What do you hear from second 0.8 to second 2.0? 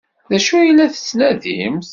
tettnadimt?